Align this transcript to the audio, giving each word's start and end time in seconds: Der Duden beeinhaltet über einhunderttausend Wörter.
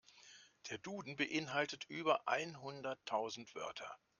Der 0.71 0.79
Duden 0.79 1.15
beeinhaltet 1.15 1.83
über 1.87 2.27
einhunderttausend 2.27 3.53
Wörter. 3.53 3.95